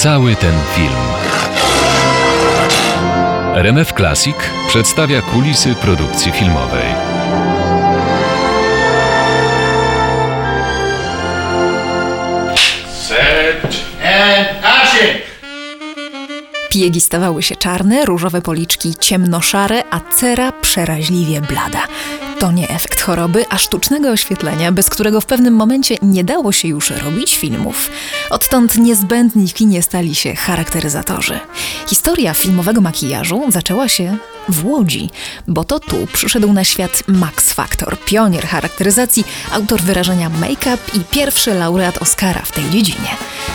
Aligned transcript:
Cały 0.00 0.36
ten 0.36 0.54
film. 0.74 0.94
RMF 3.54 3.92
Classic 3.92 4.36
przedstawia 4.68 5.22
kulisy 5.22 5.74
produkcji 5.74 6.32
filmowej. 6.32 6.84
Set 13.08 13.62
and 14.04 14.48
action! 14.64 15.20
Piegi 16.70 17.00
stawały 17.00 17.42
się 17.42 17.56
czarne, 17.56 18.04
różowe 18.04 18.42
policzki 18.42 18.94
ciemnoszare, 19.00 19.82
a 19.90 20.00
cera 20.00 20.52
przeraźliwie 20.52 21.40
blada. 21.40 21.86
To 22.40 22.52
nie 22.52 22.68
efekt 22.68 23.00
choroby, 23.00 23.44
a 23.48 23.58
sztucznego 23.58 24.10
oświetlenia, 24.10 24.72
bez 24.72 24.90
którego 24.90 25.20
w 25.20 25.26
pewnym 25.26 25.54
momencie 25.54 25.96
nie 26.02 26.24
dało 26.24 26.52
się 26.52 26.68
już 26.68 26.90
robić 26.90 27.36
filmów. 27.36 27.90
Odtąd 28.30 28.78
niezbędni 28.78 29.48
kinie 29.48 29.82
stali 29.82 30.14
się 30.14 30.34
charakteryzatorzy. 30.34 31.40
Historia 31.86 32.34
filmowego 32.34 32.80
makijażu 32.80 33.42
zaczęła 33.48 33.88
się 33.88 34.16
w 34.48 34.66
Łodzi, 34.66 35.10
bo 35.48 35.64
to 35.64 35.80
tu 35.80 36.06
przyszedł 36.12 36.52
na 36.52 36.64
świat 36.64 37.02
Max 37.06 37.52
Factor, 37.52 37.98
pionier 38.04 38.46
charakteryzacji, 38.46 39.24
autor 39.52 39.80
wyrażenia 39.80 40.28
make-up 40.28 40.78
i 40.94 41.00
pierwszy 41.10 41.54
laureat 41.54 42.02
Oscara 42.02 42.42
w 42.44 42.52
tej 42.52 42.70
dziedzinie. 42.70 43.08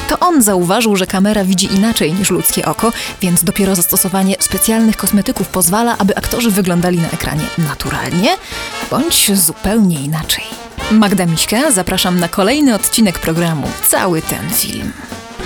To 0.07 0.19
on 0.19 0.41
zauważył, 0.41 0.95
że 0.95 1.07
kamera 1.07 1.43
widzi 1.43 1.73
inaczej 1.73 2.13
niż 2.13 2.29
ludzkie 2.29 2.65
oko, 2.65 2.91
więc 3.21 3.43
dopiero 3.43 3.75
zastosowanie 3.75 4.35
specjalnych 4.39 4.97
kosmetyków 4.97 5.47
pozwala, 5.47 5.97
aby 5.97 6.15
aktorzy 6.15 6.51
wyglądali 6.51 6.97
na 6.97 7.09
ekranie 7.09 7.45
naturalnie 7.57 8.37
bądź 8.91 9.37
zupełnie 9.37 10.01
inaczej. 10.01 10.43
Magda 10.91 11.25
Miśka, 11.25 11.71
zapraszam 11.71 12.19
na 12.19 12.27
kolejny 12.27 12.75
odcinek 12.75 13.19
programu 13.19 13.67
Cały 13.87 14.21
ten 14.21 14.49
film. 14.49 14.93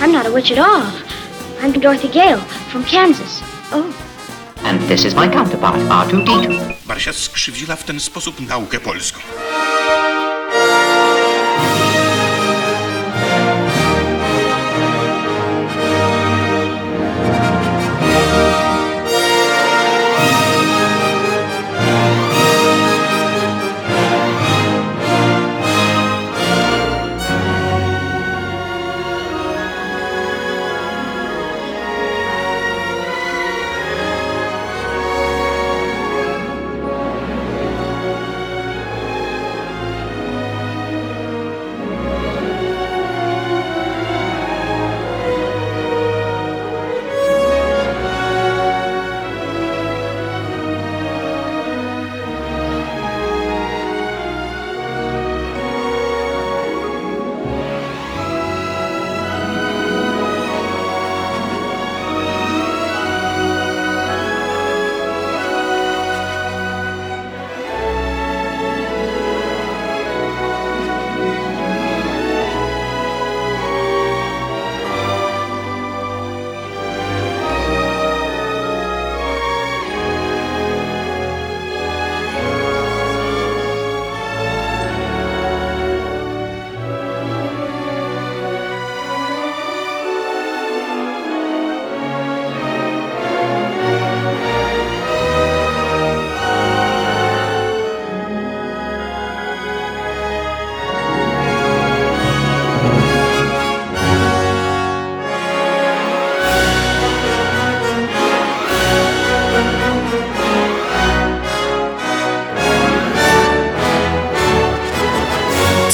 I'm 0.00 0.12
not 0.12 0.26
a 0.26 0.30
witch 0.30 0.52
at 0.52 0.58
all. 0.58 0.82
I'm 1.62 1.80
Dorothy 1.80 2.08
Gale 2.08 2.40
from 2.70 2.84
Kansas. 2.84 3.42
Oh. 3.72 4.09
And 4.64 4.80
this 4.88 5.04
is 5.04 5.14
my 5.14 5.28
counterpart, 5.28 5.76
R2D2. 5.76 6.72
Barysia 6.86 7.12
skrzywdziła 7.12 7.76
w 7.76 7.84
ten 7.84 8.00
sposób 8.00 8.40
naukę 8.48 8.80
polską. 8.80 9.20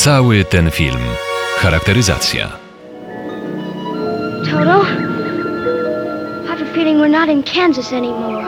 Cały 0.06 0.44
ten 0.44 0.70
film. 0.70 1.00
Charakteryzacja. 1.58 2.48
Toto? 4.50 4.86
I 6.44 6.48
have 6.48 6.62
a 6.62 6.74
feeling 6.74 7.00
we're 7.00 7.10
not 7.10 7.28
in 7.28 7.42
Kansas 7.42 7.92
anymore. 7.92 8.44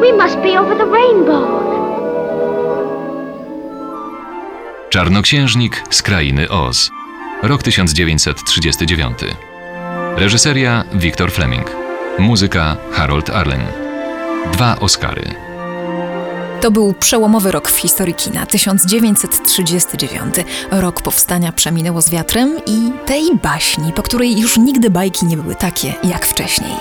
We 0.00 0.12
must 0.12 0.36
be 0.42 0.60
over 0.60 0.78
the 0.78 0.86
rainbow. 0.86 1.62
Czarnoksiężnik 4.90 5.82
z 5.90 6.02
krainy 6.02 6.50
Oz. 6.50 6.90
Rok 7.42 7.62
1939. 7.62 9.51
Reżyseria 10.16 10.84
Victor 10.92 11.30
Fleming. 11.30 11.66
Muzyka 12.18 12.76
Harold 12.92 13.30
Arlen. 13.30 13.60
Dwa 14.52 14.76
Oscary. 14.80 15.41
To 16.62 16.70
był 16.70 16.92
przełomowy 16.92 17.52
rok 17.52 17.70
w 17.70 17.76
historii 17.76 18.14
kina 18.14 18.46
1939. 18.46 20.34
Rok 20.70 21.02
powstania 21.02 21.52
przeminęło 21.52 22.02
z 22.02 22.10
wiatrem 22.10 22.56
i 22.66 22.92
tej 23.06 23.36
baśni, 23.42 23.92
po 23.92 24.02
której 24.02 24.40
już 24.40 24.58
nigdy 24.58 24.90
bajki 24.90 25.26
nie 25.26 25.36
były 25.36 25.54
takie 25.54 25.94
jak 26.04 26.26
wcześniej. 26.26 26.72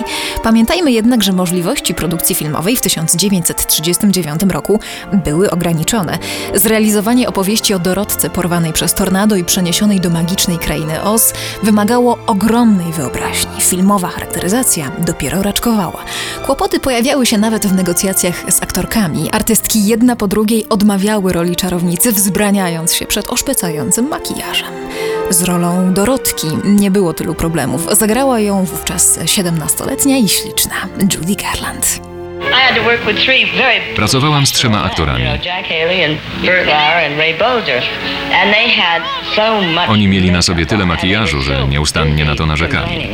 Pamiętajmy 0.43 0.91
jednak, 0.91 1.23
że 1.23 1.33
możliwości 1.33 1.93
produkcji 1.93 2.35
filmowej 2.35 2.75
w 2.75 2.81
1939 2.81 4.41
roku 4.49 4.79
były 5.13 5.51
ograniczone. 5.51 6.17
Zrealizowanie 6.55 7.29
opowieści 7.29 7.73
o 7.73 7.79
Dorotce 7.79 8.29
porwanej 8.29 8.73
przez 8.73 8.93
tornado 8.93 9.35
i 9.35 9.43
przeniesionej 9.43 9.99
do 9.99 10.09
magicznej 10.09 10.57
krainy 10.57 11.03
Oz 11.03 11.33
wymagało 11.63 12.17
ogromnej 12.27 12.93
wyobraźni. 12.93 13.61
Filmowa 13.61 14.07
charakteryzacja 14.07 14.91
dopiero 14.99 15.43
raczkowała. 15.43 16.03
Kłopoty 16.45 16.79
pojawiały 16.79 17.25
się 17.25 17.37
nawet 17.37 17.67
w 17.67 17.75
negocjacjach 17.75 18.51
z 18.51 18.63
aktorkami. 18.63 19.31
Artystki 19.31 19.70
jedna 19.79 20.15
po 20.15 20.27
drugiej 20.27 20.69
odmawiały 20.69 21.33
roli 21.33 21.55
czarownicy, 21.55 22.11
wzbraniając 22.11 22.93
się 22.93 23.05
przed 23.05 23.29
oszpecającym 23.29 24.07
makijażem. 24.07 24.73
Z 25.29 25.41
rolą 25.41 25.93
Dorotki 25.93 26.47
nie 26.63 26.91
było 26.91 27.13
tylu 27.13 27.35
problemów. 27.35 27.87
Zagrała 27.91 28.39
ją 28.39 28.65
wówczas 28.65 29.19
17-letnia 29.19 30.17
i 30.17 30.29
śliczna 30.29 30.75
Judy 31.01 31.35
Garland. 31.35 32.01
Pracowałam 33.95 34.45
z 34.45 34.51
trzema 34.51 34.83
aktorami. 34.83 35.23
Oni 39.87 40.07
mieli 40.07 40.31
na 40.31 40.41
sobie 40.41 40.65
tyle 40.65 40.85
makijażu, 40.85 41.41
że 41.41 41.67
nieustannie 41.67 42.25
na 42.25 42.35
to 42.35 42.45
narzekali. 42.45 43.09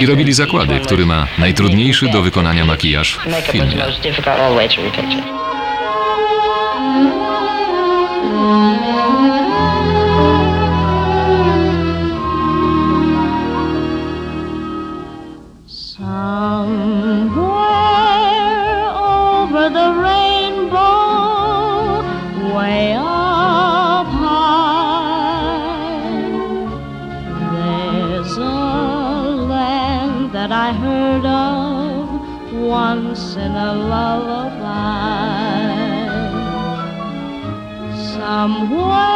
I 0.00 0.06
robili 0.06 0.32
zakłady, 0.32 0.80
który 0.80 1.06
ma 1.06 1.26
najtrudniejszy 1.38 2.08
do 2.08 2.22
wykonania 2.22 2.64
makijaż 2.64 3.18
w 3.42 3.46
filmie. 3.52 3.84
once 32.68 33.34
in 33.36 33.52
a 33.52 33.72
lullaby. 33.72 34.58
Somewhere 38.12 39.08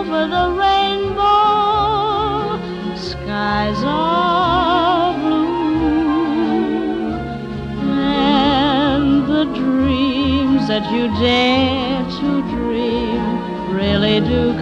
over 0.00 0.20
the 0.36 0.46
rainbow, 0.64 2.56
skies 2.96 3.80
are 3.84 5.12
blue, 5.20 6.32
and 7.90 9.26
the 9.28 9.44
dreams 9.54 10.62
that 10.68 10.84
you 10.90 11.08
dare 11.20 12.02
to 12.18 12.28
dream 12.56 13.22
really 13.76 14.20
do 14.20 14.61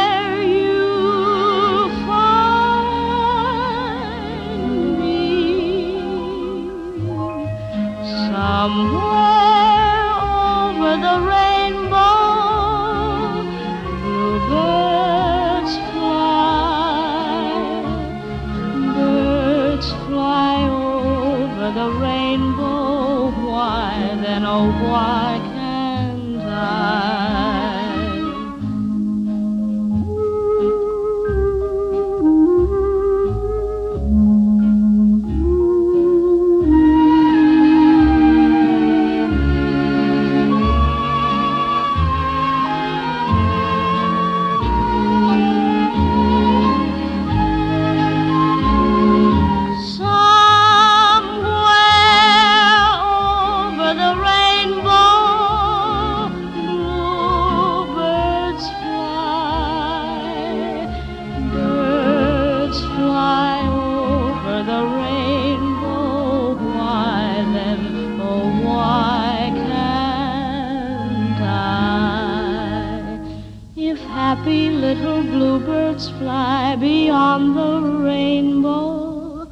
fly 76.17 76.75
beyond 76.75 77.55
the 77.57 77.81
rainbow, 78.03 79.47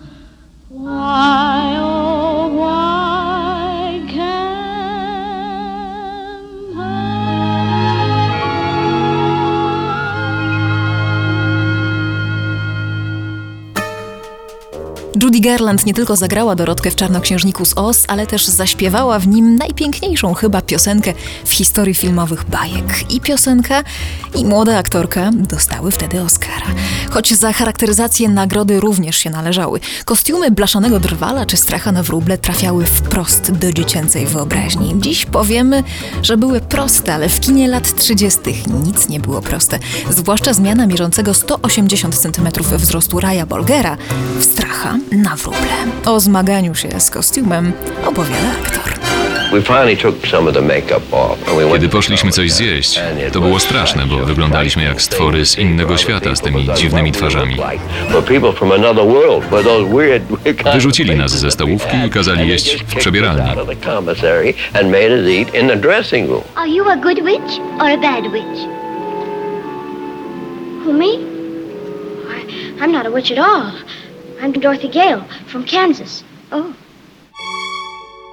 why, 0.70 1.79
Judy 15.30 15.40
Garland 15.40 15.86
nie 15.86 15.94
tylko 15.94 16.16
zagrała 16.16 16.56
Dorotkę 16.56 16.92
w 16.92 16.96
Czarnoksiężniku 16.96 17.66
z 17.66 17.74
Oz, 17.76 18.06
ale 18.08 18.28
też 18.28 18.46
zaśpiewała 18.46 19.20
w 19.20 19.28
nim 19.28 19.56
najpiękniejszą 19.56 20.34
chyba 20.34 20.62
piosenkę 20.62 21.14
w 21.46 21.54
historii 21.54 21.94
filmowych 21.94 22.44
bajek. 22.44 23.12
I 23.12 23.22
piosenka, 23.22 23.84
i 24.36 24.46
młoda 24.46 24.78
aktorka 24.78 25.32
dostały 25.34 25.92
wtedy 25.92 26.22
Oscara. 26.22 26.66
Choć 27.10 27.34
za 27.34 27.54
charakteryzację 27.54 28.30
nagrody 28.30 28.80
również 28.80 29.18
się 29.18 29.30
należały. 29.30 29.80
Kostiumy 30.06 30.52
blaszanego 30.52 31.00
drwala 31.00 31.46
czy 31.46 31.58
stracha 31.58 31.92
na 31.92 32.04
wróble 32.04 32.38
trafiały 32.38 32.86
wprost 32.86 33.52
do 33.52 33.74
dziecięcej 33.74 34.26
wyobraźni. 34.26 34.96
Dziś 34.98 35.26
powiemy, 35.26 35.84
że 36.24 36.38
były 36.38 36.62
proste, 36.62 37.14
ale 37.14 37.30
w 37.30 37.40
kinie 37.40 37.68
lat 37.68 37.96
30. 37.96 38.40
nic 38.84 39.10
nie 39.10 39.20
było 39.20 39.42
proste. 39.42 39.80
Zwłaszcza 40.10 40.54
zmiana 40.54 40.88
mierzącego 40.88 41.34
180 41.34 42.16
cm 42.16 42.48
wzrostu 42.78 43.20
Raja 43.20 43.46
Bolgera 43.46 43.98
w 44.40 44.44
stracha 44.44 44.98
na 45.24 45.36
wróble. 45.36 45.60
O 46.06 46.20
zmaganiu 46.20 46.76
się 46.76 47.00
z 47.00 47.10
kostiumem 47.10 47.74
opowiada 48.06 48.52
aktor. 48.62 49.00
We 49.52 49.62
finally 49.62 49.98
took 49.98 50.28
some 50.28 50.50
of 50.50 50.56
the 50.56 50.62
makeup 50.62 51.14
off 51.14 51.48
and 51.48 51.58
we 51.58 51.64
went 51.64 51.74
Kiedy 51.74 51.90
poszliśmy 51.90 52.32
coś 52.32 52.52
zjeść, 52.52 53.00
to 53.32 53.40
było 53.40 53.54
was 53.54 53.64
straszne, 53.64 54.06
bo 54.06 54.26
wyglądaliśmy 54.26 54.84
jak 54.84 55.02
stwory 55.02 55.46
z 55.46 55.58
innego 55.58 55.98
świata 55.98 56.36
z 56.36 56.42
tymi 56.42 56.70
dziwnymi 56.76 57.12
twarzami. 57.12 57.58
Wyrzucili 60.74 61.16
nas 61.16 61.32
ze 61.32 61.52
stołówki 61.52 61.98
i 62.08 62.10
kazali 62.10 62.48
jeść 62.48 62.84
w 62.88 62.96
przebieralni. 62.96 63.50
out 63.50 63.58
of 63.58 63.68
the 63.68 63.76
commissary 63.76 64.54
and 64.74 64.92
made 64.92 65.12
us 65.12 65.28
eat 65.28 65.56
in 65.56 65.68
the 65.68 65.78
dressing 65.78 66.30
room. 66.30 66.44
Are 66.56 66.70
you 66.70 66.90
a 66.90 66.96
good 66.96 67.24
witch 67.24 67.60
or 67.80 67.88
a 67.88 67.98
bad 67.98 68.32
witch? 68.32 68.60
Who, 70.86 70.94
me? 70.94 71.40
I'm 72.82 72.92
not 72.92 73.06
a 73.06 73.12
witch 73.12 73.32
at 73.32 73.38
all. 73.38 73.72
I'm 74.42 74.54
Dorothy 74.54 74.90
Gale 74.90 75.24
from 75.48 75.66
Kansas. 75.66 76.24
Oh. 76.52 76.74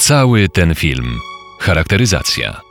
Cały 0.00 0.48
ten 0.48 0.74
film. 0.74 1.20
Charakteryzacja. 1.60 2.65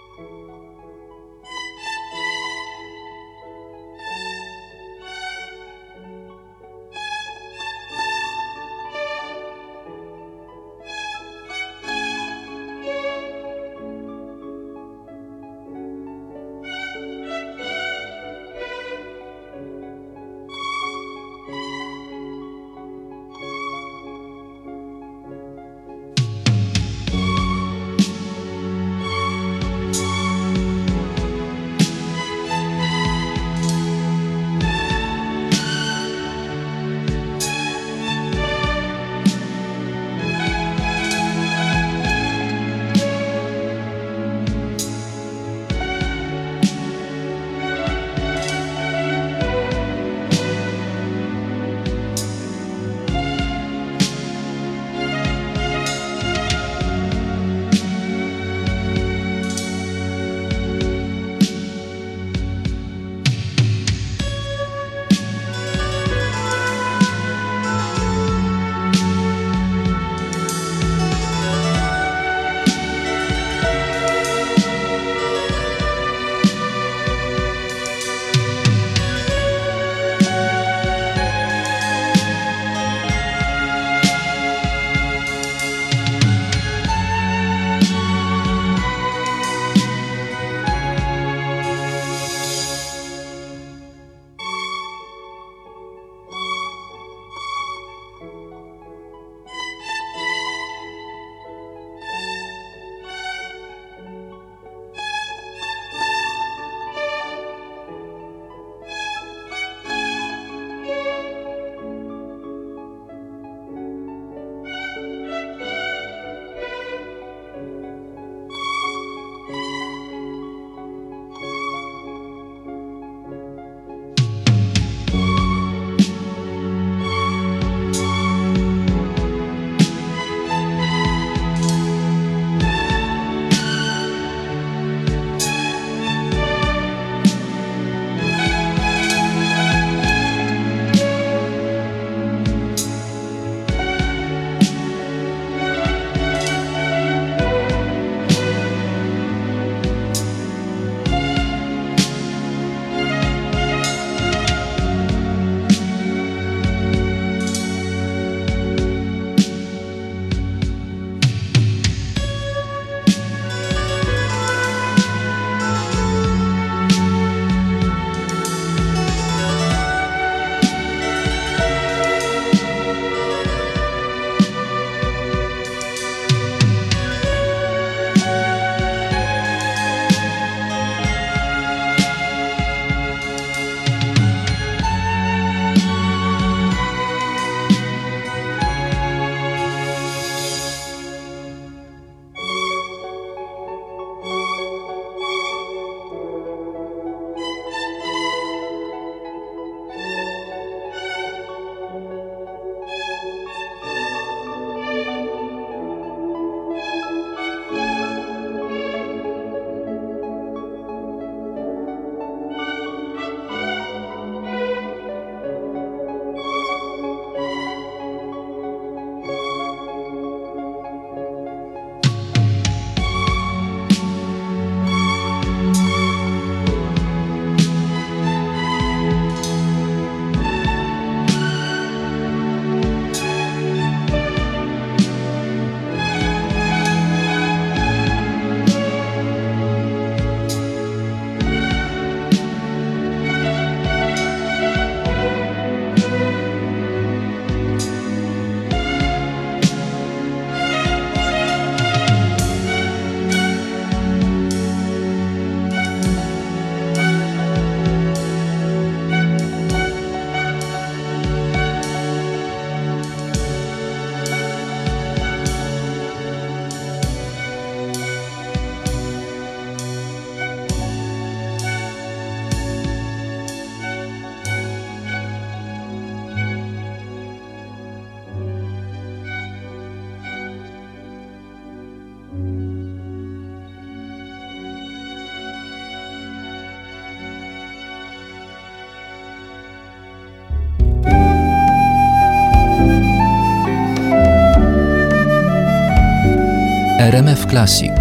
Classic. 297.55 297.91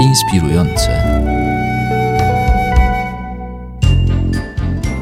Inspirujące. 0.00 1.02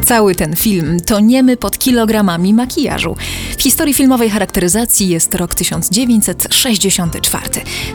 Cały 0.05 0.35
ten 0.35 0.57
film 0.57 1.01
to 1.01 1.21
niemy 1.21 1.57
pod 1.57 1.79
kilogramami 1.79 2.55
makijażu. 2.55 3.17
W 3.59 3.63
historii 3.63 3.95
filmowej 3.95 4.31
charakteryzacji 4.31 5.09
jest 5.09 5.35
rok 5.35 5.55
1964. 5.55 7.45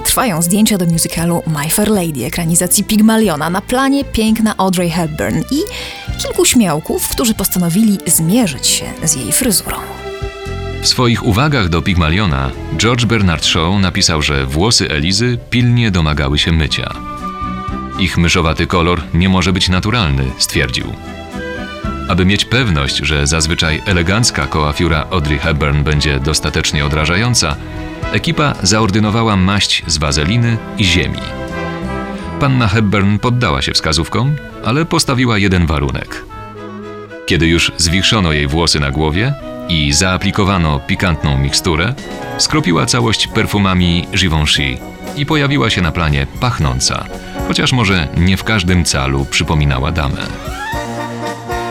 Trwają 0.05 0.41
zdjęcia 0.41 0.77
do 0.77 0.85
musicalu 0.85 1.41
My 1.47 1.69
Fair 1.69 1.89
Lady, 1.89 2.25
ekranizacji 2.25 2.83
Pygmaliona. 2.83 3.49
Na 3.49 3.61
planie 3.61 4.03
piękna 4.03 4.53
Audrey 4.57 4.89
Hepburn 4.89 5.39
i 5.51 5.59
kilku 6.21 6.45
śmiałków, 6.45 7.07
którzy 7.07 7.33
postanowili 7.33 7.97
zmierzyć 8.07 8.67
się 8.67 8.85
z 9.03 9.15
jej 9.15 9.31
fryzurą. 9.31 10.04
W 10.85 10.87
swoich 10.87 11.25
uwagach 11.25 11.69
do 11.69 11.81
Pygmaliona 11.81 12.51
George 12.77 13.05
Bernard 13.05 13.45
Shaw 13.45 13.81
napisał, 13.81 14.21
że 14.21 14.45
włosy 14.45 14.89
Elizy 14.89 15.37
pilnie 15.49 15.91
domagały 15.91 16.39
się 16.39 16.51
mycia. 16.51 16.93
Ich 17.99 18.17
myszowaty 18.17 18.67
kolor 18.67 19.01
nie 19.13 19.29
może 19.29 19.53
być 19.53 19.69
naturalny, 19.69 20.23
stwierdził. 20.37 20.93
Aby 22.09 22.25
mieć 22.25 22.45
pewność, 22.45 22.97
że 22.97 23.27
zazwyczaj 23.27 23.81
elegancka 23.85 24.47
koafiura 24.47 25.05
Audrey 25.11 25.39
Hepburn 25.39 25.83
będzie 25.83 26.19
dostatecznie 26.19 26.85
odrażająca, 26.85 27.55
ekipa 28.11 28.53
zaordynowała 28.63 29.35
maść 29.35 29.83
z 29.87 29.97
wazeliny 29.97 30.57
i 30.77 30.83
ziemi. 30.83 31.21
Panna 32.39 32.67
Hepburn 32.67 33.17
poddała 33.17 33.61
się 33.61 33.73
wskazówkom, 33.73 34.35
ale 34.65 34.85
postawiła 34.85 35.37
jeden 35.37 35.65
warunek. 35.65 36.25
Kiedy 37.25 37.47
już 37.47 37.71
zwichrzono 37.77 38.31
jej 38.31 38.47
włosy 38.47 38.79
na 38.79 38.91
głowie 38.91 39.33
i 39.69 39.93
zaaplikowano 39.93 40.79
pikantną 40.79 41.37
miksturę, 41.37 41.93
skropiła 42.37 42.85
całość 42.85 43.27
perfumami 43.27 44.07
Givenchy 44.15 44.77
i 45.15 45.25
pojawiła 45.25 45.69
się 45.69 45.81
na 45.81 45.91
planie 45.91 46.27
pachnąca, 46.39 47.05
chociaż 47.47 47.73
może 47.73 48.07
nie 48.17 48.37
w 48.37 48.43
każdym 48.43 48.85
calu 48.85 49.25
przypominała 49.25 49.91
damę. 49.91 50.27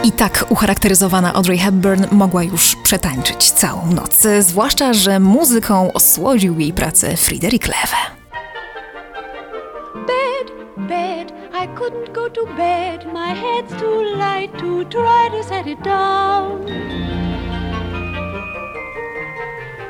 I 0.04 0.12
tak 0.12 0.44
ucharakteryzowana 0.48 1.34
Audrey 1.34 1.58
Hepburn 1.58 2.04
mogła 2.12 2.42
już 2.42 2.76
przetańczyć 2.82 3.50
całą 3.50 3.92
noc, 3.92 4.26
zwłaszcza, 4.40 4.92
że 4.92 5.20
muzyką 5.20 5.92
osłodził 5.92 6.60
jej 6.60 6.72
pracę 6.72 7.16
Friedrich 7.16 7.66
Lewe. 7.66 7.96
Bed, 9.94 10.52
bed, 10.76 11.32
I 11.64 11.68
couldn't 11.68 12.12
go 12.12 12.30
to 12.30 12.46
bed. 12.46 13.06
My 13.12 13.34
head's 13.34 13.80
too 13.80 14.02
light 14.02 14.58
to 14.58 14.84
try 14.84 15.30
to 15.30 15.48
set 15.48 15.66
it 15.66 15.82
down. 15.82 16.66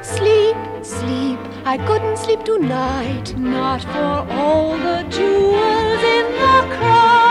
Sleep, 0.04 0.54
sleep, 0.82 1.38
I 1.64 1.78
couldn't 1.87 2.18
sleep 2.18 2.44
tonight. 2.44 3.34
Not 3.38 3.80
for 3.80 4.30
all 4.30 4.76
the 4.76 5.02
jewels 5.08 6.02
in 6.02 6.26
the 6.32 6.76
crown. 6.76 7.24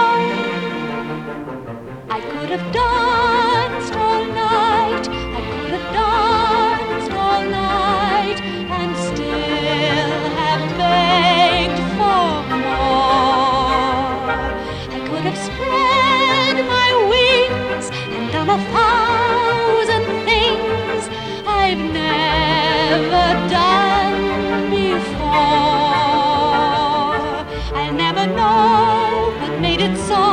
Know 29.87 30.09
what 30.09 30.32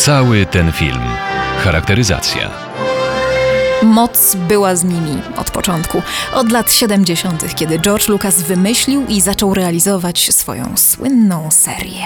Cały 0.00 0.46
ten 0.46 0.72
film. 0.72 1.00
Charakteryzacja. 1.58 2.50
Moc 3.82 4.36
była 4.48 4.76
z 4.76 4.84
nimi 4.84 5.22
od 5.36 5.50
początku, 5.50 6.02
od 6.34 6.52
lat 6.52 6.72
70., 6.72 7.54
kiedy 7.54 7.78
George 7.78 8.08
Lucas 8.08 8.42
wymyślił 8.42 9.06
i 9.08 9.20
zaczął 9.20 9.54
realizować 9.54 10.34
swoją 10.34 10.76
słynną 10.76 11.50
serię. 11.50 12.04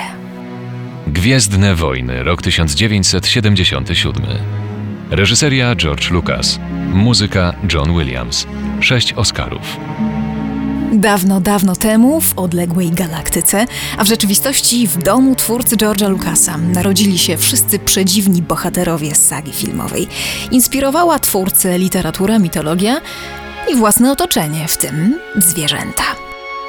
Gwiezdne 1.07 1.75
Wojny, 1.75 2.23
rok 2.23 2.43
1977. 2.43 4.23
Reżyseria 5.11 5.77
George 5.77 6.11
Lucas. 6.11 6.59
Muzyka 6.93 7.55
John 7.73 7.99
Williams. 7.99 8.47
Sześć 8.81 9.13
Oscarów. 9.13 9.77
Dawno, 10.97 11.41
dawno 11.41 11.77
temu, 11.77 12.21
w 12.21 12.39
odległej 12.39 12.91
galaktyce, 12.91 13.67
a 13.99 14.05
w 14.05 14.09
rzeczywistości 14.09 14.89
w 14.89 15.03
domu 15.03 15.35
twórcy 15.35 15.77
George'a 15.77 16.11
Lucasa, 16.11 16.59
narodzili 16.59 17.19
się 17.19 17.37
wszyscy 17.37 17.79
przedziwni 17.79 18.43
bohaterowie 18.43 19.15
z 19.15 19.29
sagi 19.29 19.53
filmowej. 19.53 20.09
Inspirowała 20.51 21.19
twórcę 21.19 21.79
literatura, 21.79 22.39
mitologia 22.39 23.01
i 23.73 23.75
własne 23.75 24.13
otoczenie, 24.13 24.69
w 24.69 24.77
tym 24.77 25.19
zwierzęta. 25.37 26.05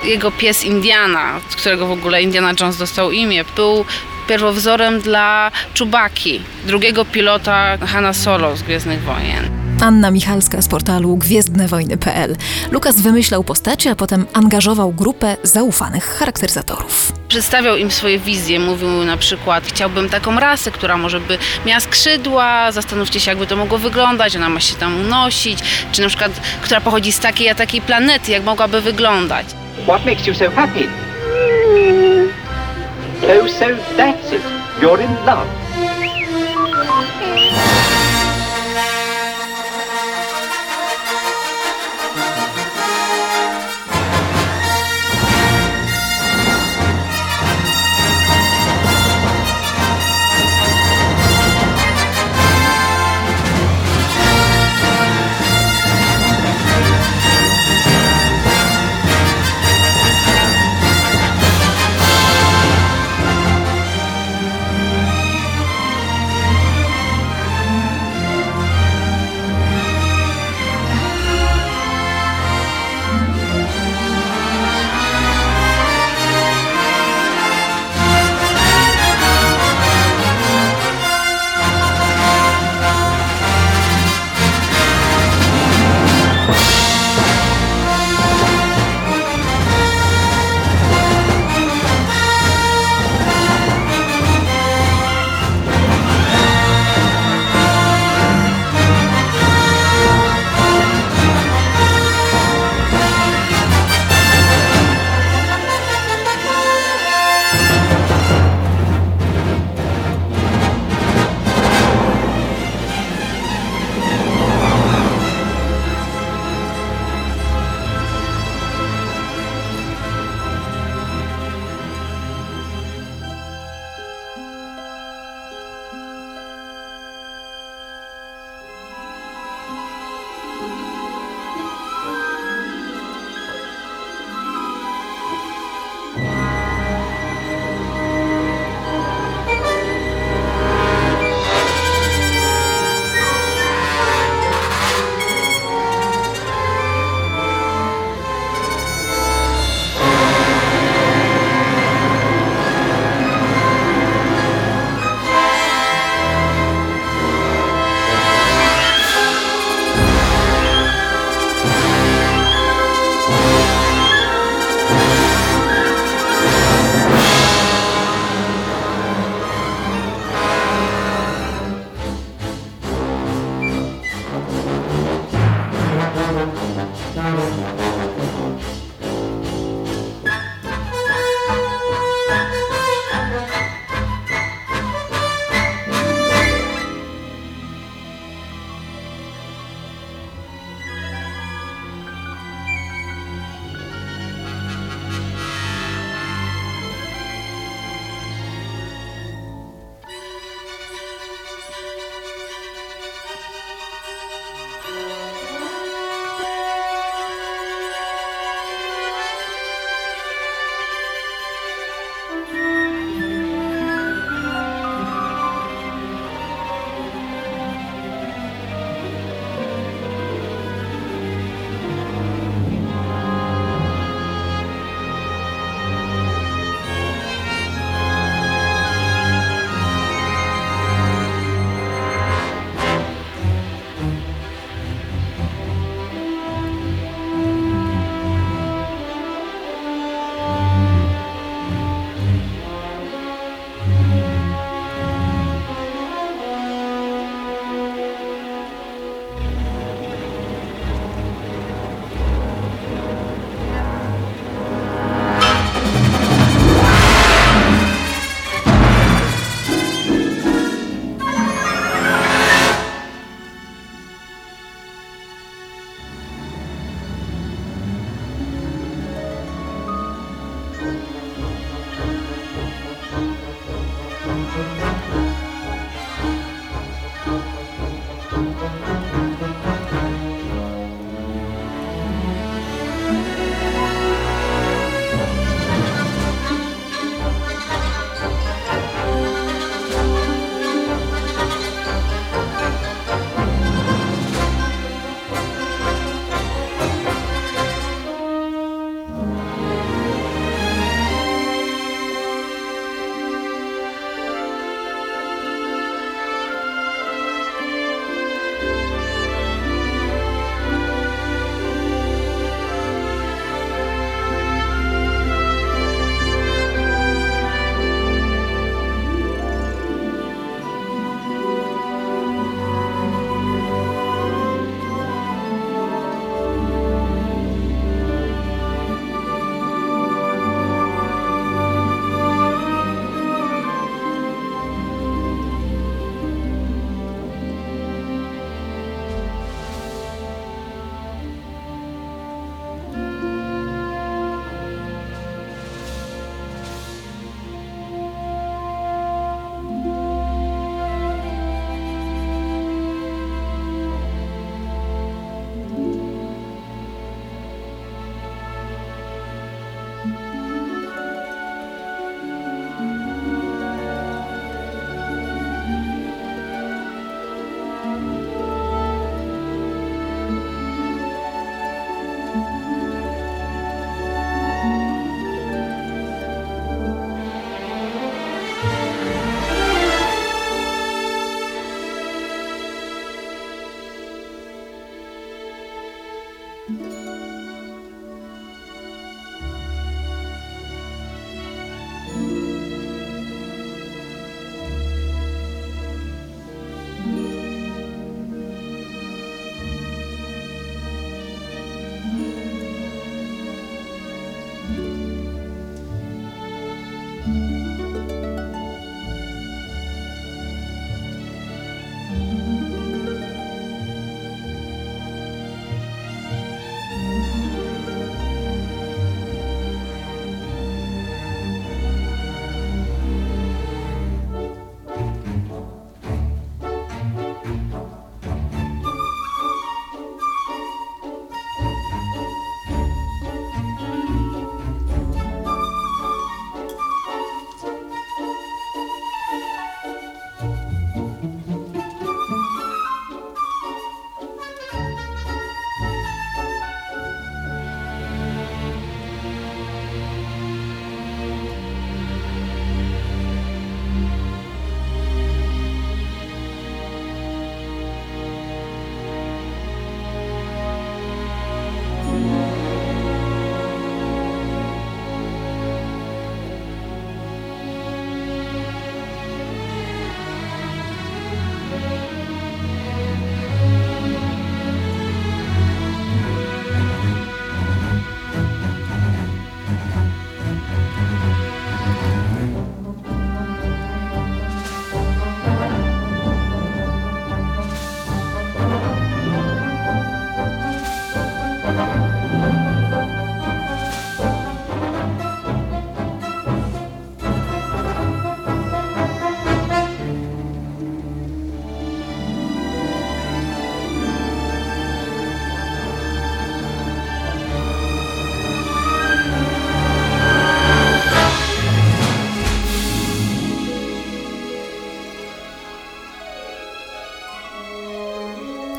Jego 0.04 0.32
pies 0.32 0.64
Indiana, 0.64 1.40
z 1.50 1.56
którego 1.56 1.88
w 1.88 1.92
ogóle 1.92 2.24
Indiana 2.24 2.54
Jones 2.60 2.78
dostał 2.78 3.12
imię, 3.12 3.46
był 3.56 3.86
pierwowzorem 4.28 5.02
dla 5.02 5.52
Czubaki, 5.74 6.42
drugiego 6.68 7.06
pilota 7.06 7.78
Hanna 7.78 8.14
Solo 8.14 8.58
z 8.58 8.64
Gwiezdnych 8.64 9.04
Wojen. 9.04 9.65
Anna 9.82 10.12
Michalska 10.12 10.62
z 10.62 10.68
portalu 10.68 11.18
gwiezdnewojny.pl. 11.18 12.36
Lukas 12.72 13.02
wymyślał 13.02 13.44
postacie, 13.44 13.92
a 13.92 13.96
potem 13.96 14.26
angażował 14.34 14.92
grupę 14.92 15.38
zaufanych 15.44 16.06
charakteryzatorów. 16.06 17.12
Przedstawiał 17.28 17.78
im 17.78 17.92
swoje 17.92 18.20
wizje, 18.20 18.60
mówił 18.60 18.90
na 18.90 19.18
przykład 19.18 19.64
chciałbym 19.68 20.10
taką 20.10 20.40
rasę, 20.40 20.72
która 20.72 20.98
może 20.98 21.20
by 21.20 21.38
miała 21.66 21.80
skrzydła, 21.80 22.72
zastanówcie 22.72 23.20
się 23.20 23.32
jakby 23.32 23.48
to 23.48 23.56
mogło 23.56 23.78
wyglądać, 23.78 24.36
ona 24.36 24.50
ma 24.50 24.60
się 24.60 24.76
tam 24.76 25.00
unosić, 25.00 25.60
czy 25.92 26.02
na 26.02 26.08
przykład, 26.08 26.32
która 26.62 26.82
pochodzi 26.82 27.12
z 27.12 27.20
takiej 27.20 27.50
a 27.50 27.56
takiej 27.56 27.82
planety, 27.82 28.32
jak 28.32 28.44
mogłaby 28.44 28.82
wyglądać. 28.82 29.46
What 29.84 30.06
makes 30.06 30.28
you 30.28 30.34
so 30.34 30.52
happy? 30.52 30.88
Oh, 33.24 33.50
so 33.60 33.66
that's 33.98 34.36
it. 34.36 34.42
You're 34.82 35.04
in 35.04 35.16
love. 35.26 35.65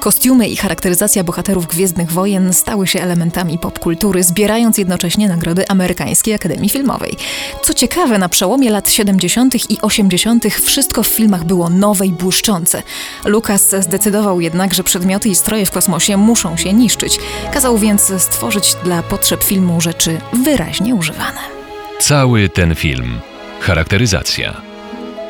Kostiumy 0.07 0.49
i 0.49 0.57
charakteryzacja 0.57 1.25
bohaterów 1.25 1.67
Gwiezdnych 1.67 2.13
Wojen 2.13 2.53
stały 2.53 2.87
się 2.87 3.01
elementami 3.01 3.59
popkultury, 3.59 4.23
zbierając 4.23 4.79
jednocześnie 4.79 5.29
nagrody 5.29 5.69
Amerykańskiej 5.69 6.35
Akademii 6.35 6.69
Filmowej. 6.69 7.17
Co 7.63 7.75
ciekawe, 7.75 8.19
na 8.19 8.29
przełomie 8.29 8.71
lat 8.71 8.91
70. 8.91 9.71
i 9.71 9.81
80. 9.81 10.45
wszystko 10.47 11.03
w 11.03 11.07
filmach 11.07 11.45
było 11.45 11.71
nowe 11.71 12.07
i 12.07 12.13
błyszczące. 12.13 12.83
Lucas 13.25 13.75
zdecydował 13.81 14.41
jednak, 14.41 14.75
że 14.75 14.85
przedmioty 14.85 15.29
i 15.29 15.35
stroje 15.35 15.67
w 15.67 15.71
kosmosie 15.71 16.17
muszą 16.17 16.57
się 16.57 16.73
niszczyć. 16.73 17.19
Kazał 17.53 17.79
więc 17.79 18.13
stworzyć 18.19 18.77
dla 18.85 19.03
potrzeb 19.03 19.45
filmu 19.45 19.81
rzeczy 19.81 20.19
wyraźnie 20.33 20.95
używane. 20.95 21.41
Cały 22.01 22.49
ten 22.49 22.75
film. 22.75 23.21
Charakteryzacja. 23.61 24.61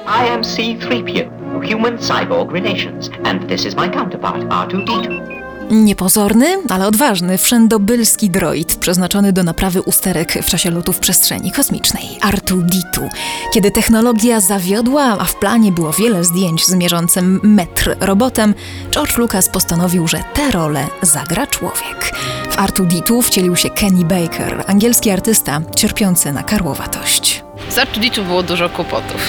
I 0.07 0.29
am 0.29 0.43
C3PO, 0.43 1.36
human 1.61 1.99
cyborg 1.99 2.53
relations, 2.53 3.11
and 3.25 3.49
this 3.49 3.65
is 3.67 3.77
my 3.77 3.89
counterpart, 3.89 4.43
R2D2. 4.43 5.37
Niepozorny, 5.71 6.47
ale 6.69 6.87
odważny, 6.87 7.39
wszędobylski 7.39 8.31
droid 8.31 8.77
przeznaczony 8.77 9.33
do 9.33 9.43
naprawy 9.43 9.83
usterek 9.83 10.33
w 10.33 10.47
czasie 10.47 10.71
lotów 10.71 10.99
przestrzeni 10.99 11.53
kosmicznej, 11.53 12.05
R2D2. 12.21 13.09
Kiedy 13.53 13.71
technologia 13.71 14.41
zawiodła, 14.41 15.05
a 15.19 15.25
w 15.25 15.35
planie 15.35 15.73
było 15.73 15.93
wiele 15.93 16.25
zdjęć 16.25 16.67
z 16.67 16.75
mierzącym 16.75 17.41
metr 17.43 17.97
robotem, 18.01 18.55
George 18.91 19.19
Lucas 19.19 19.49
postanowił, 19.49 20.09
że 20.09 20.19
tę 20.35 20.51
rolę 20.51 20.87
zagra 21.03 21.47
człowiek. 21.47 22.13
W 22.51 22.57
R2D2 22.57 23.23
wcielił 23.23 23.57
się 23.57 23.71
Kenny 23.71 24.05
Baker, 24.05 24.65
angielski 24.67 25.11
artysta 25.11 25.61
cierpiący 25.77 26.33
na 26.33 26.43
karłowatość. 26.43 27.46
Z 27.69 27.79
Artuditu 27.79 28.25
było 28.25 28.43
dużo 28.43 28.69
kłopotów. 28.69 29.21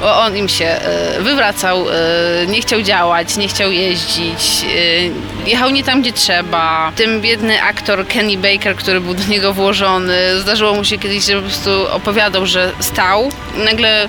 Bo 0.00 0.20
on 0.20 0.36
im 0.36 0.48
się 0.48 0.64
e, 0.64 1.20
wywracał, 1.20 1.86
e, 1.90 2.46
nie 2.46 2.60
chciał 2.60 2.82
działać, 2.82 3.36
nie 3.36 3.48
chciał 3.48 3.72
jeździć, 3.72 4.64
e, 5.44 5.48
jechał 5.50 5.70
nie 5.70 5.84
tam, 5.84 6.02
gdzie 6.02 6.12
trzeba. 6.12 6.92
Ten 6.96 7.20
biedny 7.20 7.62
aktor 7.62 8.06
Kenny 8.06 8.36
Baker, 8.36 8.76
który 8.76 9.00
był 9.00 9.14
do 9.14 9.24
niego 9.24 9.52
włożony, 9.52 10.40
zdarzyło 10.40 10.74
mu 10.74 10.84
się 10.84 10.98
kiedyś, 10.98 11.24
że 11.24 11.36
po 11.36 11.42
prostu 11.42 11.70
opowiadał, 11.92 12.46
że 12.46 12.72
stał. 12.80 13.32
Nagle 13.64 14.08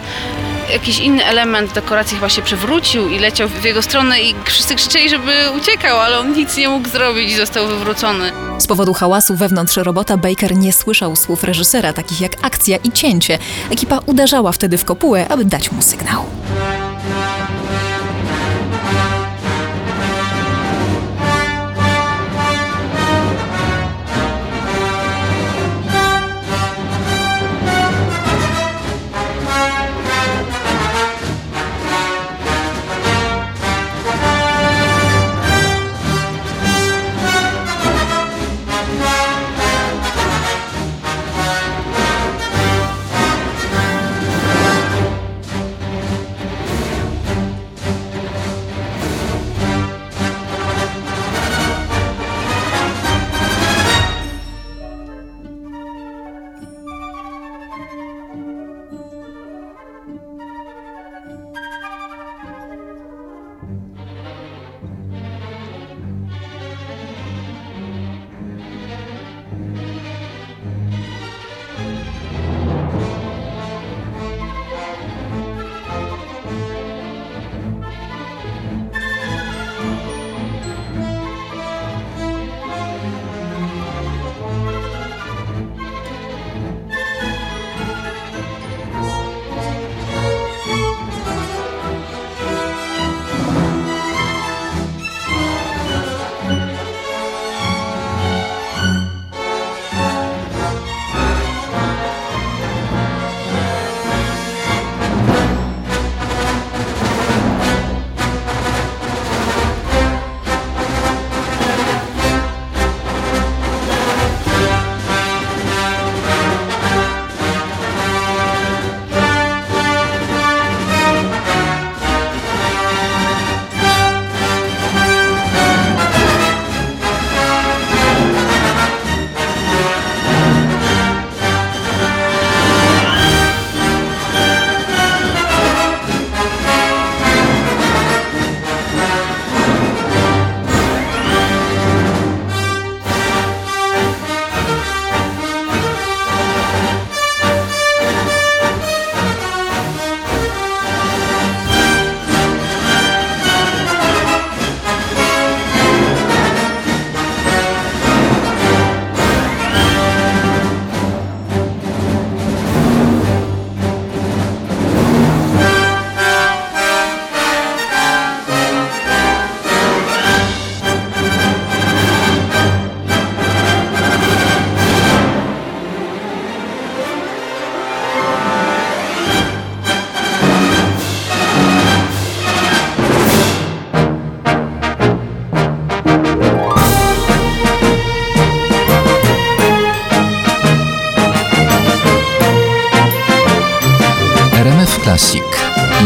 jakiś 0.71 0.99
inny 0.99 1.25
element 1.25 1.73
dekoracji 1.73 2.15
chyba 2.15 2.29
się 2.29 2.41
przewrócił 2.41 3.09
i 3.09 3.19
leciał 3.19 3.49
w 3.49 3.63
jego 3.63 3.81
stronę 3.81 4.21
i 4.21 4.35
wszyscy 4.45 4.75
krzyczeli, 4.75 5.09
żeby 5.09 5.31
uciekał, 5.57 5.99
ale 5.99 6.19
on 6.19 6.33
nic 6.33 6.57
nie 6.57 6.69
mógł 6.69 6.89
zrobić 6.89 7.31
i 7.31 7.35
został 7.35 7.67
wywrócony. 7.67 8.31
Z 8.57 8.67
powodu 8.67 8.93
hałasu 8.93 9.35
wewnątrz 9.35 9.77
robota 9.77 10.17
Baker 10.17 10.55
nie 10.57 10.73
słyszał 10.73 11.15
słów 11.15 11.43
reżysera, 11.43 11.93
takich 11.93 12.21
jak 12.21 12.31
akcja 12.41 12.77
i 12.77 12.91
cięcie. 12.91 13.39
Ekipa 13.71 13.99
uderzała 14.05 14.51
wtedy 14.51 14.77
w 14.77 14.85
kopułę, 14.85 15.27
aby 15.29 15.45
dać 15.45 15.71
mu 15.71 15.81
sygnał. 15.81 16.25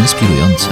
Inspirujące. 0.01 0.69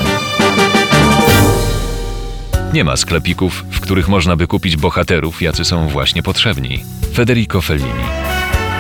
Nie 2.74 2.84
ma 2.84 2.98
sklepików, 2.98 3.66
w 3.72 3.80
których 3.80 4.08
można 4.08 4.36
by 4.36 4.48
kupić 4.48 4.78
bohaterów, 4.78 5.42
jacy 5.42 5.66
są 5.66 5.88
właśnie 5.88 6.24
potrzebni. 6.24 6.84
Federico 7.14 7.62
Fellini. 7.62 8.04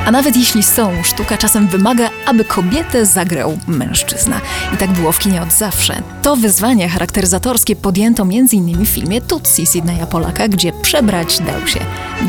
A 0.05 0.12
nawet 0.12 0.35
jeśli 0.35 0.63
są, 0.63 1.03
sztuka 1.03 1.38
czasem 1.38 1.67
wymaga, 1.67 2.09
aby 2.25 2.45
kobietę 2.45 3.05
zagrał 3.05 3.59
mężczyzna. 3.67 4.41
I 4.73 4.77
tak 4.77 4.91
było 4.91 5.12
w 5.12 5.19
kinie 5.19 5.41
od 5.41 5.51
zawsze. 5.51 6.01
To 6.21 6.35
wyzwanie 6.35 6.89
charakteryzatorskie 6.89 7.75
podjęto 7.75 8.23
m.in. 8.23 8.85
w 8.85 8.89
filmie 8.89 9.21
Tutsi 9.21 9.65
Sydneya 9.65 10.07
Polaka, 10.12 10.47
gdzie 10.47 10.71
przebrać 10.81 11.39
dał 11.39 11.67
się 11.67 11.79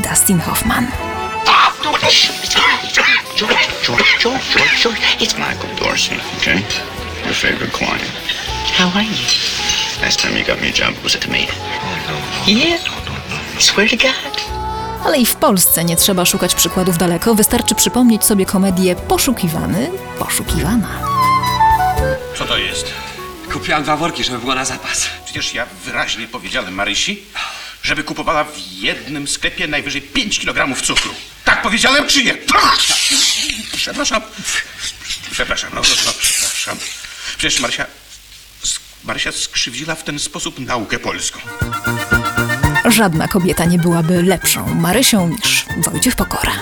Dustin 0.09 0.41
Hoffman. 0.41 0.87
George, 1.83 2.31
George, 3.37 3.59
George, 3.85 4.23
George, 4.23 4.83
George. 4.83 5.01
It's 5.21 5.35
Michael 5.39 5.77
Dorsey, 5.79 6.17
okay? 6.41 6.63
Your 7.31 7.37
favorite 7.37 7.73
client. 7.73 8.03
How 8.79 8.89
are 8.99 9.05
you? 9.05 9.27
Last 10.03 10.19
time 10.21 10.37
you 10.39 10.45
got 10.45 10.61
me 10.61 10.69
a 10.69 10.73
job, 10.73 10.95
was 11.05 11.15
it 11.15 11.21
to 11.21 11.31
me? 11.31 11.47
Yeah. 12.47 12.79
Swear 13.59 13.89
to 13.89 13.97
God. 13.97 14.41
Ale 15.05 15.19
i 15.19 15.27
w 15.27 15.35
Polsce 15.35 15.85
nie 15.85 15.97
trzeba 15.97 16.25
szukać 16.25 16.55
przykładów 16.55 16.99
daleko, 16.99 17.35
wystarczy 17.35 17.75
przypomnieć 17.75 18.25
sobie 18.25 18.47
komedię 18.47 18.97
Poszukiwany, 18.97 19.91
Poszukiwana. 20.19 21.01
Co 22.39 22.45
to 22.45 22.59
jest? 22.59 22.87
Kupiłam 23.53 23.83
dwa 23.83 23.97
worki, 23.97 24.25
żeby 24.25 24.39
było 24.39 24.55
na 24.55 24.65
zapas. 24.65 25.07
Przecież 25.25 25.55
ja 25.55 25.67
wyraźnie 25.85 26.27
powiedziałem 26.27 26.75
Marysi, 26.75 27.23
żeby 27.83 28.05
kupowała 28.05 28.45
w 28.45 28.59
jednym 28.73 29.29
sklepie 29.29 29.67
najwyżej 29.67 30.03
5 30.03 30.41
kg 30.41 30.83
cukru. 30.83 31.15
Tak 31.45 31.63
powiedziałem 31.63 32.07
czy 32.07 32.25
nie? 32.25 32.35
Przepraszam. 33.77 34.23
Przepraszam, 35.31 35.71
no, 35.75 35.81
no, 35.81 36.13
przepraszam. 36.21 36.79
Przecież 37.41 37.61
Marysia, 37.61 37.87
Marysia 39.05 39.33
skrzywdziła 39.33 39.95
w 39.95 40.05
ten 40.05 40.19
sposób 40.19 40.59
naukę 40.59 40.99
polską. 40.99 41.41
Żadna 42.85 43.29
kobieta 43.29 43.65
nie 43.65 43.79
byłaby 43.79 44.23
lepszą 44.23 44.75
Marysią 44.75 45.29
niż 45.29 45.67
Wojciech 45.77 46.17
Pokora. 46.17 46.53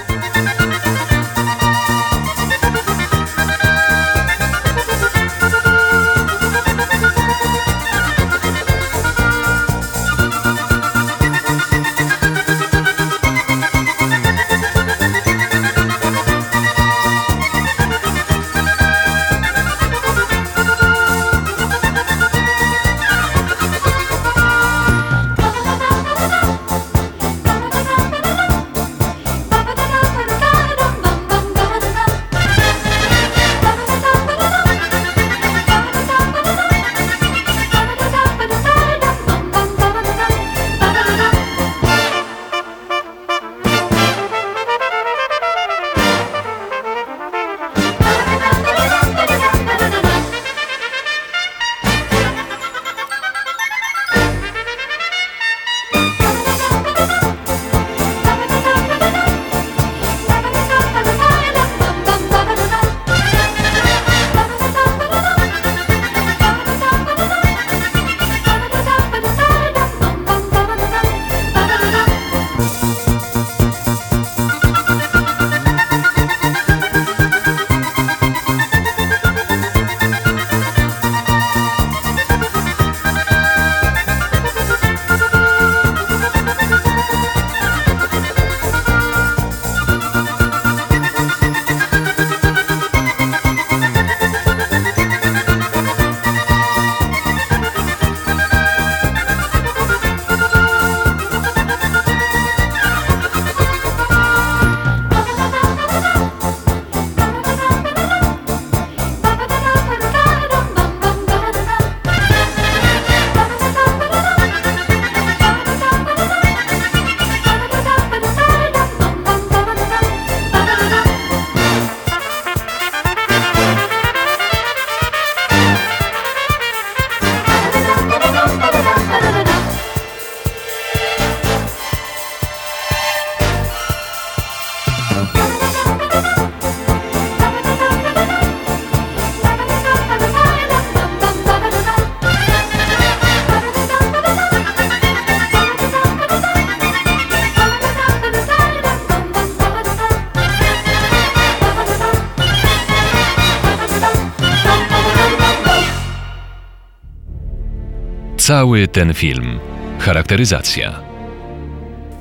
Cały 158.49 158.89
ten 158.89 159.15
film. 159.15 159.59
Charakteryzacja. 159.99 161.01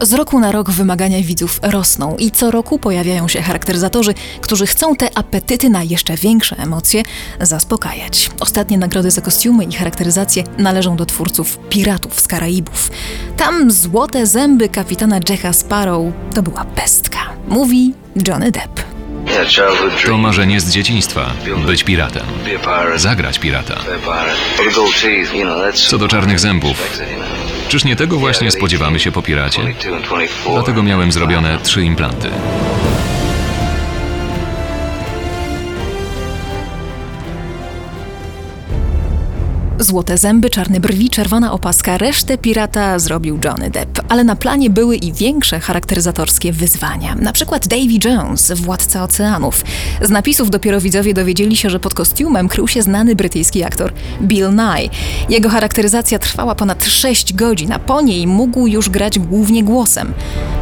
Z 0.02 0.14
roku 0.14 0.40
na 0.40 0.52
rok 0.52 0.72
wymagania 0.72 1.24
widzów 1.24 1.60
rosną 1.64 2.16
i 2.20 2.32
co 2.32 2.52
roku 2.52 2.80
pojawiają 2.80 3.28
się 3.28 3.42
charakteryzatorzy, 3.42 4.14
którzy 4.42 4.68
chcą 4.68 4.96
te 4.96 5.18
apetyty 5.18 5.70
na 5.70 5.84
jeszcze 5.84 6.16
większe 6.16 6.56
emocje 6.58 7.04
zaspokajać. 7.42 8.32
Ostatnie 8.40 8.78
nagrody 8.78 9.12
za 9.12 9.22
kostiumy 9.22 9.64
i 9.64 9.74
charakteryzacje 9.74 10.44
należą 10.58 10.96
do 10.96 11.06
twórców 11.06 11.60
Piratów 11.70 12.20
z 12.20 12.28
Karaibów. 12.28 12.92
Tam 13.38 13.72
złote 13.72 14.26
zęby 14.26 14.70
kapitana 14.70 15.20
Jacka 15.30 15.54
Sparrow 15.54 16.06
to 16.36 16.44
była 16.44 16.66
pestka. 16.66 17.20
Mówi 17.48 17.94
Johnny 18.28 18.52
Depp. 18.52 18.87
To 20.06 20.18
marzenie 20.18 20.62
z 20.62 20.70
dzieciństwa. 20.70 21.34
Być 21.66 21.84
piratem. 21.84 22.24
Zagrać 22.96 23.40
pirata. 23.40 23.80
Co 25.90 25.98
do 25.98 26.08
czarnych 26.08 26.40
zębów. 26.40 27.00
Czyż 27.68 27.84
nie 27.84 27.96
tego 27.96 28.18
właśnie 28.18 28.52
spodziewamy 28.52 29.00
się 29.00 29.12
po 29.12 29.22
piracie? 29.22 29.62
Dlatego 30.54 30.84
miałem 30.84 31.12
zrobione 31.12 31.58
trzy 31.64 31.84
implanty. 31.84 32.30
Złote 39.80 40.18
zęby, 40.18 40.50
czarne 40.50 40.80
brwi, 40.80 41.10
czerwona 41.10 41.52
opaska, 41.52 41.98
resztę 41.98 42.38
pirata 42.38 43.00
zrobił 43.00 43.40
Johnny 43.44 43.70
Depp. 43.70 44.02
Ale 44.10 44.24
na 44.24 44.36
planie 44.36 44.70
były 44.70 44.96
i 44.96 45.14
większe 45.14 45.60
charakteryzatorskie 45.60 46.54
wyzwania. 46.54 47.16
Na 47.16 47.34
przykład 47.34 47.68
Davy 47.68 48.00
Jones, 48.04 48.52
władca 48.52 49.04
oceanów. 49.04 49.64
Z 50.02 50.10
napisów 50.10 50.50
dopiero 50.50 50.82
widzowie 50.82 51.14
dowiedzieli 51.14 51.58
się, 51.58 51.70
że 51.70 51.80
pod 51.80 51.94
kostiumem 51.94 52.48
krył 52.48 52.68
się 52.68 52.82
znany 52.82 53.16
brytyjski 53.16 53.64
aktor 53.64 53.94
Bill 54.22 54.56
Nye. 54.56 54.90
Jego 55.30 55.50
charakteryzacja 55.50 56.20
trwała 56.20 56.56
ponad 56.56 56.86
6 56.86 57.34
godzin, 57.34 57.72
a 57.72 57.80
po 57.80 58.02
niej 58.02 58.28
mógł 58.28 58.68
już 58.68 58.90
grać 58.90 59.20
głównie 59.20 59.64
głosem. 59.64 60.14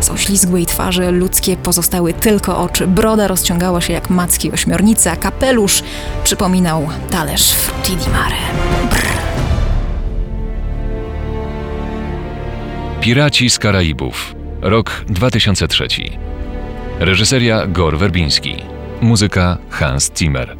Z 0.01 0.09
oślizgłej 0.09 0.65
twarzy 0.65 1.11
ludzkie 1.11 1.57
pozostały 1.57 2.13
tylko 2.13 2.57
oczy, 2.57 2.87
broda 2.87 3.27
rozciągała 3.27 3.81
się 3.81 3.93
jak 3.93 4.09
macki 4.09 4.51
ośmiornicy, 4.51 5.11
a 5.11 5.15
kapelusz 5.15 5.83
przypominał 6.23 6.87
talerz 7.09 7.51
frutti 7.51 7.95
di 7.95 8.09
mare. 8.09 9.04
Piraci 13.05 13.49
z 13.49 13.59
Karaibów. 13.59 14.35
Rok 14.61 15.05
2003. 15.09 15.87
Reżyseria 16.99 17.67
Gor 17.67 17.97
Werbiński. 17.97 18.55
Muzyka 19.01 19.57
Hans 19.69 20.11
Zimmer. 20.17 20.57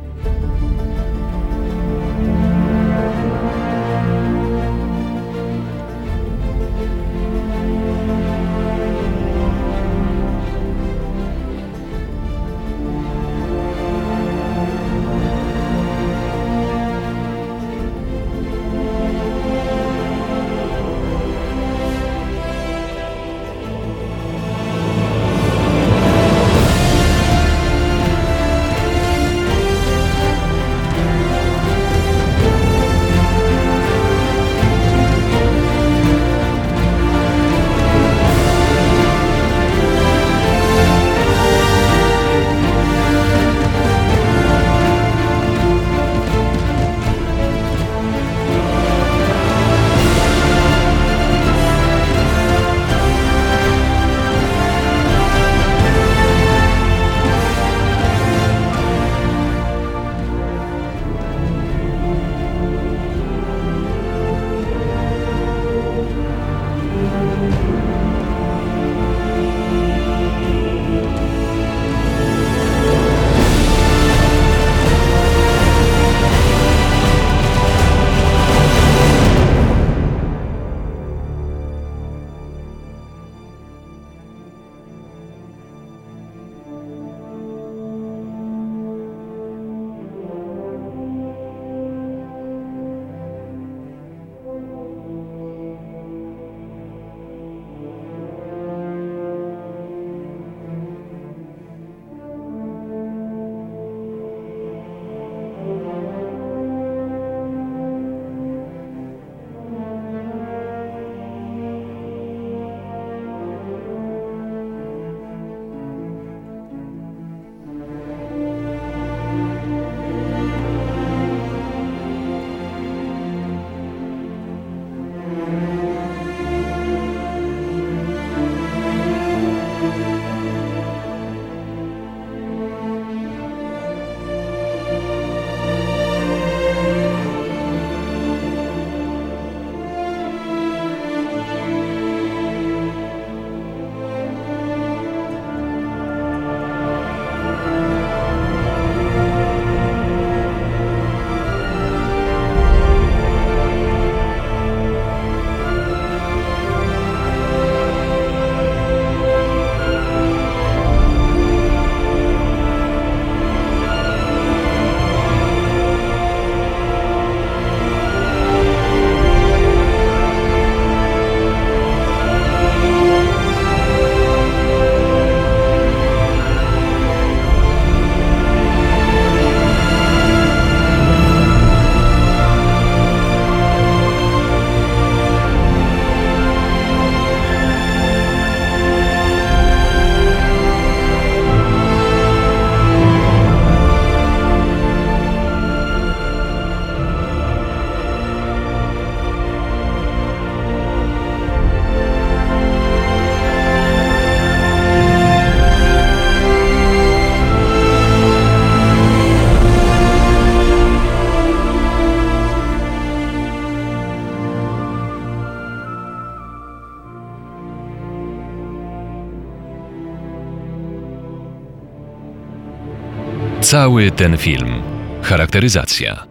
Cały 223.75 224.11
ten 224.11 224.37
film. 224.37 224.81
Charakteryzacja. 225.21 226.25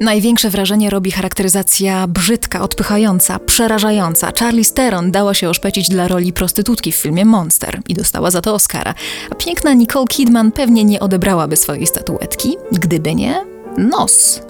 Największe 0.00 0.50
wrażenie 0.50 0.90
robi 0.90 1.10
charakteryzacja 1.10 2.06
brzydka, 2.06 2.62
odpychająca, 2.62 3.38
przerażająca. 3.38 4.32
Charlie 4.38 4.64
Theron 4.64 5.10
dała 5.10 5.34
się 5.34 5.48
oszpecić 5.48 5.88
dla 5.88 6.08
roli 6.08 6.32
prostytutki 6.32 6.92
w 6.92 6.96
filmie 6.96 7.24
Monster 7.24 7.80
i 7.88 7.94
dostała 7.94 8.30
za 8.30 8.40
to 8.40 8.54
Oscara. 8.54 8.94
A 9.30 9.34
piękna 9.34 9.74
Nicole 9.74 10.06
Kidman 10.06 10.52
pewnie 10.52 10.84
nie 10.84 11.00
odebrałaby 11.00 11.56
swojej 11.56 11.86
statuetki, 11.86 12.56
gdyby 12.72 13.14
nie 13.14 13.44
nos. 13.78 14.42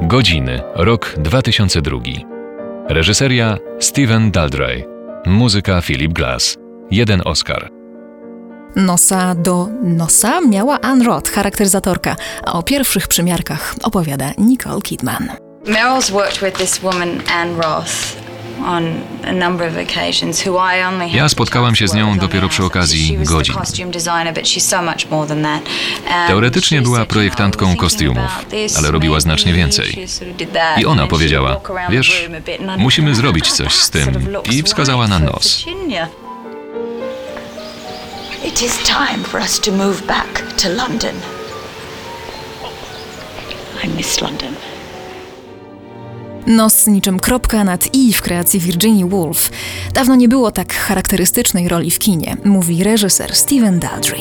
Godziny. 0.00 0.62
Rok 0.74 1.14
2002. 1.18 1.98
Reżyseria 2.88 3.58
Steven 3.80 4.30
Daldry. 4.30 4.97
Muzyka 5.26 5.80
Philip 5.80 6.12
Glass. 6.12 6.56
Jeden 6.90 7.22
Oscar. 7.24 7.70
Nosa 8.76 9.34
do 9.34 9.68
nosa 9.82 10.40
miała 10.40 10.80
Anne 10.80 11.04
Roth, 11.04 11.30
charakteryzatorka, 11.30 12.16
a 12.46 12.52
o 12.52 12.62
pierwszych 12.62 13.08
przymiarkach 13.08 13.74
opowiada 13.82 14.30
Nicole 14.38 14.80
Kidman. 14.80 15.28
Meryl's 15.66 16.10
worked 16.10 16.42
with 16.42 16.58
this 16.58 16.82
woman, 16.82 17.08
Anne 17.34 17.62
Roth, 17.62 17.92
Ja 21.12 21.28
spotkałam 21.28 21.74
się 21.76 21.88
z 21.88 21.94
nią 21.94 22.18
dopiero 22.18 22.48
przy 22.48 22.64
okazji 22.64 23.18
godzin. 23.24 23.54
Teoretycznie 26.28 26.82
była 26.82 27.04
projektantką 27.06 27.70
"You 27.70 27.74
know, 27.76 27.90
we're 27.90 27.96
thinking 27.96 28.20
kostiumów, 28.24 28.78
ale 28.78 28.90
robiła 28.90 29.20
znacznie 29.20 29.52
więcej. 29.52 30.06
I 30.78 30.86
ona 30.86 31.06
powiedziała, 31.06 31.60
wiesz, 31.90 32.28
musimy 32.78 33.14
zrobić 33.14 33.44
"Oh, 33.48 33.56
coś 33.56 33.74
z 33.74 33.90
tym. 33.90 34.26
I 34.50 34.62
wskazała 34.62 35.08
na 35.08 35.18
nos. 35.18 35.64
Virginia." 35.64 36.08
It 38.44 38.62
is 38.62 38.78
time 38.78 39.24
for 39.24 39.40
us 39.40 39.60
to 39.60 39.72
move 39.72 40.02
back 40.06 40.42
to 40.62 40.68
London. 40.68 41.14
I 43.84 43.88
miss 43.88 44.20
London. 44.20 44.54
Nos 46.48 46.86
niczym 46.86 47.20
kropka 47.20 47.64
nad 47.64 47.94
i 47.94 48.12
w 48.12 48.22
kreacji 48.22 48.60
Virginia 48.60 49.06
Woolf. 49.06 49.50
Dawno 49.94 50.14
nie 50.14 50.28
było 50.28 50.50
tak 50.50 50.74
charakterystycznej 50.74 51.68
roli 51.68 51.90
w 51.90 51.98
kinie, 51.98 52.36
mówi 52.44 52.84
reżyser 52.84 53.36
Steven 53.36 53.78
Daldry. 53.78 54.18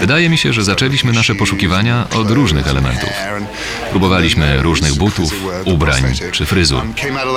Wydaje 0.00 0.28
mi 0.28 0.38
się, 0.38 0.52
że 0.52 0.64
zaczęliśmy 0.64 1.12
nasze 1.12 1.34
poszukiwania 1.34 2.06
od 2.14 2.30
różnych 2.30 2.68
elementów. 2.68 3.08
Próbowaliśmy 3.90 4.62
różnych 4.62 4.94
butów, 4.94 5.34
ubrań 5.64 6.02
czy 6.32 6.46
fryzur. 6.46 6.82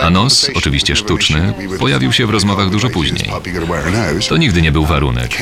A 0.03 0.09
nos, 0.09 0.49
oczywiście 0.55 0.95
sztuczny, 0.95 1.53
pojawił 1.79 2.13
się 2.13 2.27
w 2.27 2.29
rozmowach 2.29 2.69
dużo 2.69 2.89
później. 2.89 3.29
To 4.29 4.37
nigdy 4.37 4.61
nie 4.61 4.71
był 4.71 4.85
warunek. 4.85 5.37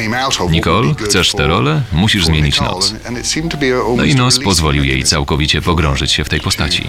Nicole, 0.52 0.94
chcesz 1.06 1.32
tę 1.32 1.48
rolę? 1.48 1.82
Musisz 1.92 2.26
zmienić 2.26 2.62
nos. 2.62 2.94
No 3.98 4.04
i 4.04 4.16
nos 4.16 4.40
pozwolił 4.40 4.84
jej 4.84 5.04
całkowicie 5.04 5.62
pogrążyć 5.62 6.12
się 6.12 6.24
w 6.24 6.30
tej 6.30 6.40
postaci. 6.42 6.88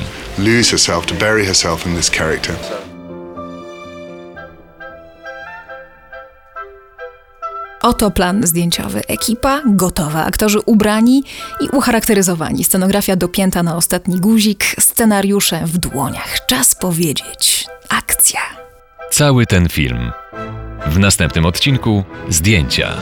Oto 7.84 8.10
plan 8.10 8.46
zdjęciowy. 8.46 9.02
Ekipa 9.08 9.62
gotowa, 9.66 10.24
aktorzy 10.24 10.60
ubrani 10.60 11.24
i 11.60 11.68
ucharakteryzowani. 11.68 12.64
Scenografia 12.64 13.16
dopięta 13.16 13.62
na 13.62 13.76
ostatni 13.76 14.20
guzik, 14.20 14.64
scenariusze 14.80 15.60
w 15.66 15.78
dłoniach. 15.78 16.46
Czas 16.46 16.74
powiedzieć. 16.74 17.66
Akcja. 17.88 18.40
Cały 19.10 19.46
ten 19.46 19.68
film. 19.68 20.12
W 20.86 20.98
następnym 20.98 21.46
odcinku 21.46 22.04
zdjęcia. 22.28 22.92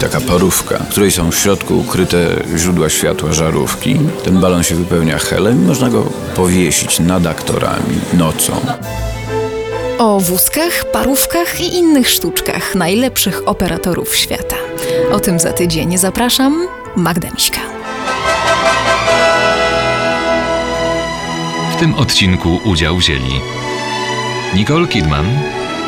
Taka 0.00 0.20
parówka, 0.20 0.78
w 0.78 0.88
której 0.88 1.10
są 1.10 1.30
w 1.30 1.36
środku 1.36 1.78
ukryte 1.78 2.42
źródła 2.56 2.88
światła 2.88 3.32
żarówki. 3.32 3.96
Ten 4.24 4.40
balon 4.40 4.62
się 4.62 4.74
wypełnia 4.74 5.18
helem 5.18 5.62
i 5.62 5.66
można 5.66 5.90
go 5.90 6.02
powiesić 6.36 7.00
nad 7.00 7.26
aktorami 7.26 8.00
nocą. 8.12 8.52
O 9.98 10.20
wózkach, 10.20 10.84
parówkach 10.92 11.60
i 11.60 11.74
innych 11.74 12.08
sztuczkach 12.08 12.74
najlepszych 12.74 13.48
operatorów 13.48 14.16
świata. 14.16 14.56
O 15.12 15.20
tym 15.20 15.40
za 15.40 15.52
tydzień. 15.52 15.98
Zapraszam, 15.98 16.68
Magda 16.96 17.28
Miśka. 17.30 17.60
W 21.72 21.80
tym 21.80 21.94
odcinku 21.94 22.60
udział 22.64 22.96
wzięli 22.96 23.40
Nicole 24.54 24.86
Kidman, 24.86 25.26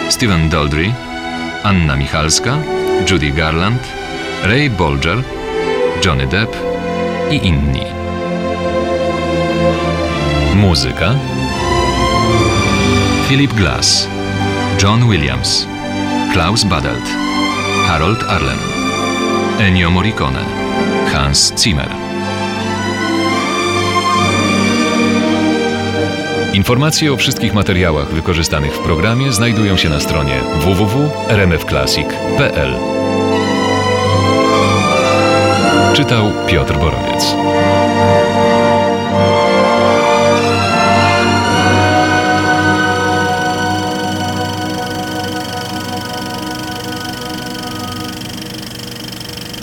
Steven 0.09 0.49
Daldry, 0.49 0.93
Anna 1.63 1.97
Michalska, 1.97 2.59
Judy 3.11 3.31
Garland, 3.31 3.83
Ray 4.43 4.71
Bolger, 4.71 5.23
Johnny 6.05 6.27
Depp 6.27 6.57
i 7.31 7.47
inni. 7.47 7.87
Muzyka 10.55 11.15
Philip 13.29 13.55
Glass, 13.55 14.09
John 14.79 15.09
Williams, 15.09 15.67
Klaus 16.33 16.65
Badelt, 16.65 17.05
Harold 17.87 18.25
Arlen, 18.29 18.59
Ennio 19.59 19.91
Morricone, 19.91 20.45
Hans 21.13 21.53
Zimmer. 21.59 21.89
Informacje 26.53 27.13
o 27.13 27.17
wszystkich 27.17 27.55
materiałach 27.55 28.09
wykorzystanych 28.09 28.75
w 28.75 28.79
programie 28.79 29.33
znajdują 29.33 29.77
się 29.77 29.89
na 29.89 30.01
stronie 30.01 30.41
www.rmfclassic.pl. 30.61 32.75
Czytał 35.95 36.33
Piotr 36.47 36.79
Borowiec. 36.79 37.35